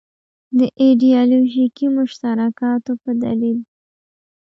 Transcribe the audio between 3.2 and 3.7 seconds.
دلیل.